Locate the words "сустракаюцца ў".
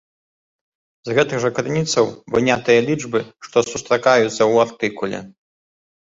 3.71-4.55